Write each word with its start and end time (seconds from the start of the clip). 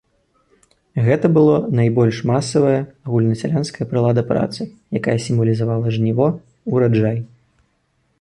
Гэта 1.07 1.25
было 1.35 1.55
найбольш 1.79 2.17
масавая 2.31 2.79
агульнасялянская 3.05 3.85
прылада 3.91 4.23
працы, 4.31 4.61
якая 5.01 5.15
сімвалізавала 5.27 5.95
жніво, 5.99 6.27
ураджай. 6.77 7.17